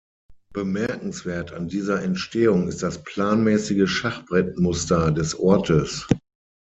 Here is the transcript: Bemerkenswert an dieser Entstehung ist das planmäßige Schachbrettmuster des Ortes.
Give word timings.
Bemerkenswert 0.51 1.51
an 1.53 1.67
dieser 1.67 2.01
Entstehung 2.01 2.67
ist 2.67 2.81
das 2.81 3.03
planmäßige 3.03 3.87
Schachbrettmuster 3.87 5.11
des 5.11 5.37
Ortes. 5.39 6.07